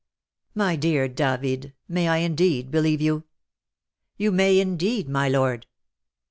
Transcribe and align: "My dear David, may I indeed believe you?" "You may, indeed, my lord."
"My 0.55 0.75
dear 0.75 1.07
David, 1.07 1.73
may 1.87 2.07
I 2.07 2.17
indeed 2.17 2.71
believe 2.71 3.01
you?" 3.01 3.25
"You 4.17 4.31
may, 4.31 4.59
indeed, 4.59 5.07
my 5.07 5.29
lord." 5.29 5.67